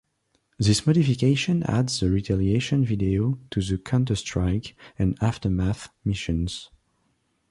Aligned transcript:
This 0.57 0.87
modification 0.87 1.61
adds 1.61 1.99
the 1.99 2.09
"Retaliation" 2.09 2.83
videos 2.83 3.37
to 3.51 3.61
the 3.61 3.77
"Counterstrike" 3.77 4.73
and 4.97 5.15
"Aftermath" 5.21 5.89
missions. 6.03 6.71